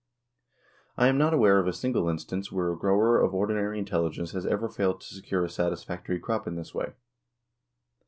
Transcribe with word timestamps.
I 0.97 1.09
am 1.09 1.19
not 1.19 1.31
aware 1.31 1.59
of 1.59 1.67
a 1.67 1.73
single 1.73 2.09
instance 2.09 2.51
where 2.51 2.71
a 2.71 2.75
grower 2.75 3.21
of 3.21 3.35
ordinary 3.35 3.77
intelligence 3.77 4.31
has 4.31 4.47
ever 4.47 4.67
failed 4.67 5.01
to 5.01 5.13
secure 5.13 5.45
a 5.45 5.47
satisfactory 5.47 6.19
crop 6.19 6.47
in 6.47 6.55
this 6.55 6.73
way. 6.73 6.93